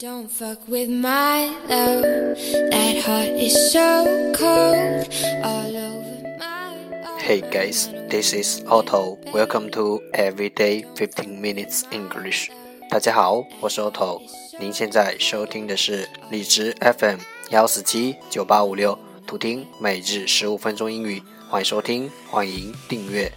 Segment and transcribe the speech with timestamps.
[0.00, 2.02] Don't fuck with my love.
[2.02, 5.08] That heart is so cold
[5.44, 7.20] all over my.
[7.20, 9.18] Hey guys, this is Otto.
[9.32, 12.48] Welcome to Everyday 15 Minutes English.
[12.90, 14.20] 大家好，我是 Otto。
[14.58, 17.20] 您现在收听的是荔枝 FM
[17.50, 21.22] 幺四七九八五六，图听每日十五分钟英语。
[21.48, 23.30] 欢迎收听，欢迎订阅。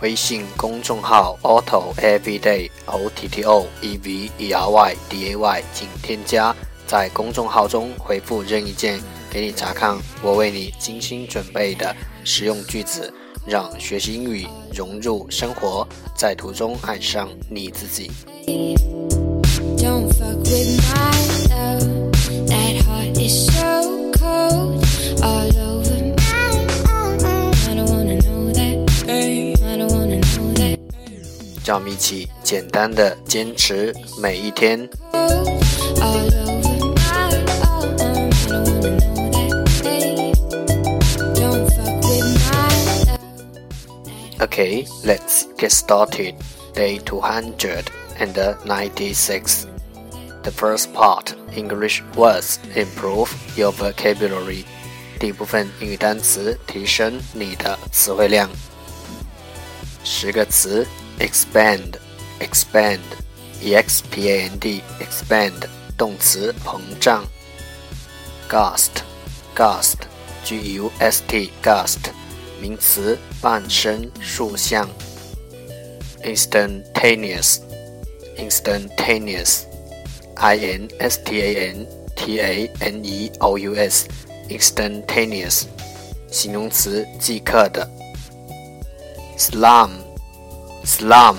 [0.00, 8.98] 微信公众号 auto Everyday O T T O E V E R Y D A Y，请添加，在公众号中回复任意键，
[9.30, 13.12] 给你查看我为你精心准备的实用句子，
[13.46, 15.86] 让学习英语融入生活，
[16.16, 18.10] 在途中爱上你自己。
[19.76, 20.79] Don't fuck with
[31.69, 34.87] 让我们一起简单的坚持每一天。
[35.11, 37.11] All over my.
[37.11, 38.95] I don't wanna know
[39.81, 40.35] that.
[41.35, 42.69] Don't fuck with my
[43.05, 43.19] love.
[44.39, 46.35] Okay, let's get started.
[46.73, 49.67] Day 296.
[50.43, 54.65] The first part, English words, improve your vocabulary.
[55.19, 58.49] 第一部分英语单词，提升你的词汇量。
[60.02, 60.86] 十个词
[61.18, 61.94] ：expand,
[62.40, 63.00] expand,
[63.60, 67.24] e x p a n d, expand，动词，膨胀。
[68.48, 69.02] gust,
[69.54, 69.96] gust,
[70.44, 71.98] g u s t, gust，
[72.60, 74.88] 名词，半身竖向。
[76.24, 77.60] instantaneous,
[78.36, 79.64] instantaneous,
[80.36, 84.06] i n s t a n t a n e o u s,
[84.48, 85.64] instantaneous，
[86.30, 87.99] 形容词，即刻的。
[89.40, 89.88] Slum,
[90.84, 91.34] slum,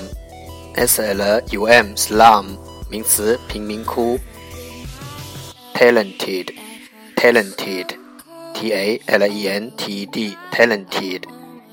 [0.73, 2.57] s l u m, slum，
[2.89, 4.17] 名词，贫民窟。
[5.75, 6.51] talented,
[7.15, 7.95] talented,
[8.55, 11.21] t a l e n t e d, talented，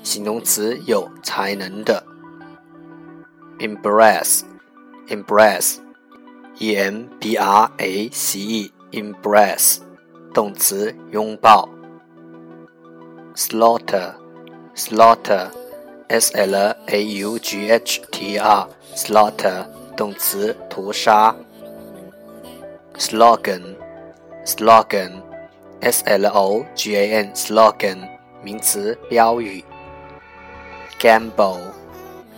[0.03, 2.05] 形容词，有才能的。
[3.57, 4.41] embrace,
[5.07, 5.77] embrace,
[6.59, 9.79] e m b r a c e, embrace，
[10.31, 11.67] 动词，拥抱。
[13.35, 14.13] slaughter,
[14.75, 15.49] slaughter,
[16.09, 16.55] S l
[16.87, 21.35] a u g h t r slaughter，动词，屠杀。
[22.97, 23.75] slogan,
[24.43, 25.21] slogan,
[25.81, 28.09] s l o g a n, slogan，
[28.41, 29.63] 名词，标语。
[30.99, 31.59] gamble,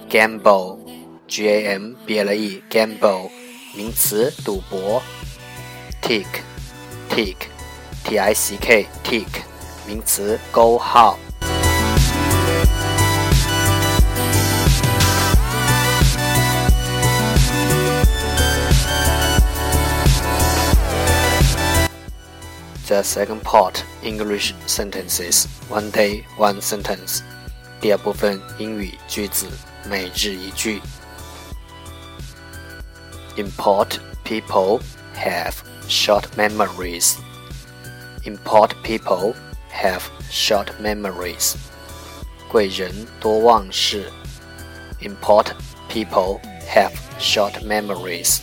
[0.10, 0.78] gamble,
[1.26, 3.30] g a m b l e, gamble，
[3.74, 5.02] 名词，赌博。
[6.02, 6.28] tick,
[7.10, 7.38] tick,
[8.04, 9.44] t i c k, tick，
[9.88, 11.18] 名词，勾号。
[22.91, 27.23] The second part English sentences one day one sentence。
[27.81, 29.47] 第二部分英语句子
[29.89, 30.81] 每日一句。
[33.37, 34.81] Import people
[35.15, 35.55] have
[35.89, 37.17] short memories.
[38.25, 39.35] Import people
[39.73, 41.55] have short memories.
[42.49, 44.11] 贵人多忘事。
[45.01, 45.49] Import
[45.89, 48.41] people have short memories.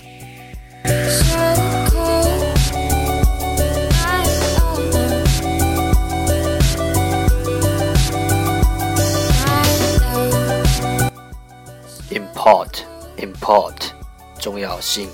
[12.47, 12.85] import
[13.17, 13.91] import
[14.39, 15.09] 重要性，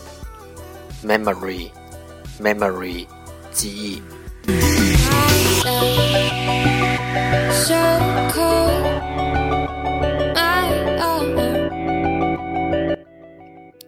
[1.03, 1.71] memory
[2.39, 3.07] memory
[3.51, 4.01] 记忆
[7.51, 7.75] So
[8.31, 8.85] cold.
[10.35, 12.97] I love.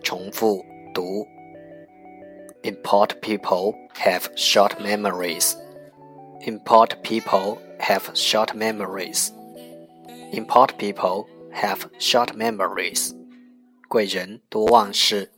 [0.04, 0.64] 重复
[0.94, 1.26] 读。
[2.64, 5.56] Import people have short memories.
[6.46, 9.32] Import people have short memories.
[10.34, 13.14] Import people have short memories.
[13.89, 15.31] 贵人多忘事。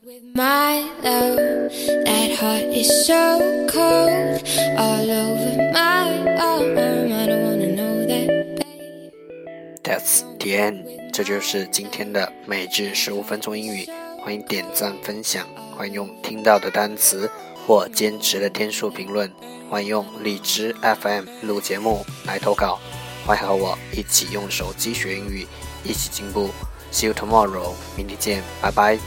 [9.83, 10.85] That's the end。
[11.11, 13.87] 这就是今天的每日十五分钟英语。
[14.21, 17.29] 欢迎点赞分享，欢迎用听到的单词
[17.65, 19.31] 或坚持的天数评论，
[19.69, 22.79] 欢迎用荔枝 FM 录节目来投稿，
[23.25, 25.47] 欢迎和我一起用手机学英语，
[25.83, 26.49] 一起进步。
[26.92, 28.98] See you tomorrow，明天见，拜拜。